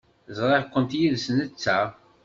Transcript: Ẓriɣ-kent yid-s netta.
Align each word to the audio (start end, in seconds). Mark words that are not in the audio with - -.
Ẓriɣ-kent 0.37 0.97
yid-s 0.99 1.25
netta. 1.37 1.79